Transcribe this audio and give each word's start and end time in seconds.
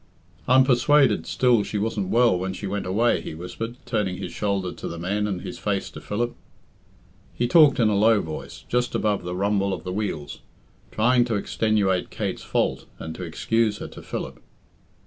"I'm 0.47 0.63
persuaded 0.63 1.27
still 1.27 1.61
she 1.63 1.77
wasn't 1.77 2.09
well 2.09 2.35
when 2.35 2.53
she 2.53 2.65
went 2.65 2.87
away," 2.87 3.21
he 3.21 3.35
whispered, 3.35 3.77
turning 3.85 4.17
his 4.17 4.31
shoulder 4.33 4.71
to 4.71 4.87
the 4.87 4.97
men 4.97 5.27
and 5.27 5.41
his 5.41 5.59
face 5.59 5.91
to 5.91 6.01
Philip. 6.01 6.35
He 7.35 7.47
talked 7.47 7.79
in 7.79 7.87
a 7.87 7.95
low 7.95 8.19
voice, 8.19 8.65
just 8.67 8.95
above 8.95 9.21
the 9.21 9.35
rumble 9.35 9.73
of 9.73 9.83
the 9.83 9.93
wheels, 9.93 10.39
trying 10.89 11.23
to 11.25 11.35
extenuate 11.35 12.09
Kate's 12.09 12.41
fault 12.41 12.87
and 12.97 13.13
to 13.13 13.21
excuse 13.21 13.77
her 13.77 13.87
to 13.89 14.01
Philip. 14.01 14.39